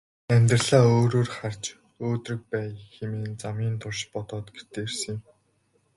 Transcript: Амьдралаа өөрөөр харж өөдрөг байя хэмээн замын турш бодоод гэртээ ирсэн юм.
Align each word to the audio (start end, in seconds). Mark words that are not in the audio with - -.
Амьдралаа 0.33 0.85
өөрөөр 0.97 1.29
харж 1.35 1.63
өөдрөг 2.07 2.41
байя 2.51 2.71
хэмээн 2.93 3.33
замын 3.41 3.75
турш 3.81 3.99
бодоод 4.13 4.45
гэртээ 4.55 4.83
ирсэн 4.87 5.15
юм. 5.15 5.19